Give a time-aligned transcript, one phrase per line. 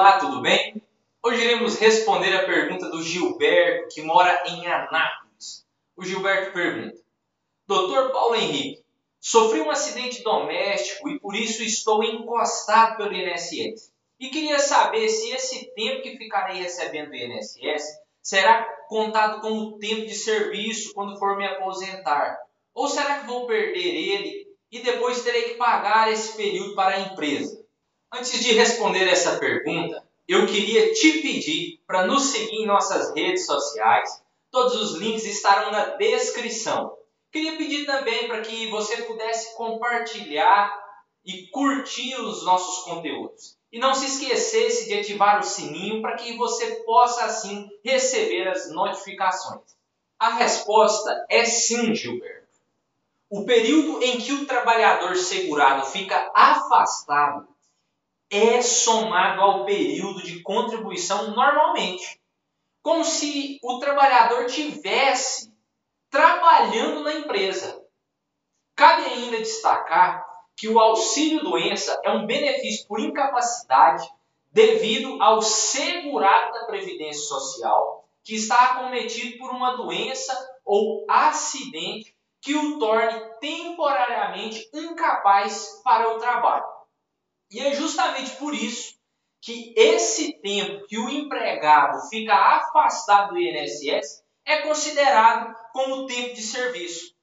[0.00, 0.82] Olá, tudo bem?
[1.22, 5.66] Hoje iremos responder a pergunta do Gilberto, que mora em Anápolis.
[5.94, 6.96] O Gilberto pergunta:
[7.66, 8.82] Doutor Paulo Henrique,
[9.20, 13.92] sofri um acidente doméstico e por isso estou encostado pelo INSS.
[14.18, 17.84] E queria saber se esse tempo que ficarei recebendo do INSS
[18.22, 22.38] será contado como tempo de serviço quando for me aposentar.
[22.72, 27.00] Ou será que vou perder ele e depois terei que pagar esse período para a
[27.00, 27.59] empresa?
[28.12, 33.46] Antes de responder essa pergunta, eu queria te pedir para nos seguir em nossas redes
[33.46, 34.20] sociais.
[34.50, 36.96] Todos os links estarão na descrição.
[37.30, 40.76] Queria pedir também para que você pudesse compartilhar
[41.24, 43.56] e curtir os nossos conteúdos.
[43.70, 48.72] E não se esquecesse de ativar o sininho para que você possa assim receber as
[48.72, 49.62] notificações.
[50.18, 52.48] A resposta é sim, Gilberto.
[53.30, 57.46] O período em que o trabalhador segurado fica afastado
[58.30, 62.20] é somado ao período de contribuição normalmente.
[62.82, 65.52] Como se o trabalhador tivesse
[66.08, 67.84] trabalhando na empresa.
[68.74, 70.24] Cabe ainda destacar
[70.56, 74.08] que o auxílio doença é um benefício por incapacidade
[74.50, 80.32] devido ao segurado da Previdência Social que está acometido por uma doença
[80.64, 86.79] ou acidente que o torne temporariamente incapaz para o trabalho.
[87.50, 88.94] E é justamente por isso
[89.40, 96.42] que esse tempo que o empregado fica afastado do INSS é considerado como tempo de
[96.42, 97.14] serviço,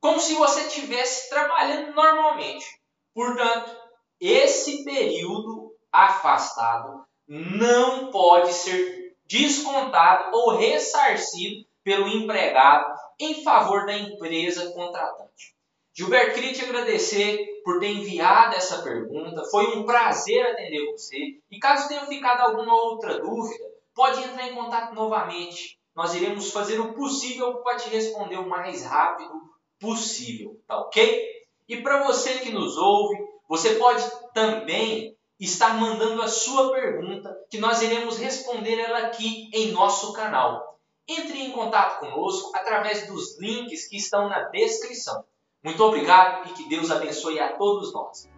[0.00, 2.64] como se você estivesse trabalhando normalmente.
[3.12, 3.76] Portanto,
[4.20, 14.72] esse período afastado não pode ser descontado ou ressarcido pelo empregado em favor da empresa
[14.72, 15.54] contratante.
[15.92, 19.42] Gilberto, queria te agradecer por ter enviado essa pergunta.
[19.50, 21.40] Foi um prazer atender você.
[21.50, 25.76] E caso tenha ficado alguma outra dúvida, pode entrar em contato novamente.
[25.92, 29.32] Nós iremos fazer o possível para te responder o mais rápido
[29.80, 31.28] possível, tá ok?
[31.68, 33.16] E para você que nos ouve,
[33.48, 39.72] você pode também estar mandando a sua pergunta, que nós iremos responder ela aqui em
[39.72, 40.78] nosso canal.
[41.08, 45.24] Entre em contato conosco através dos links que estão na descrição.
[45.66, 48.30] Muito obrigado e que Deus abençoe a todos nós.